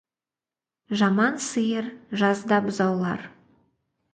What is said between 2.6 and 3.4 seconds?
бұзаулар.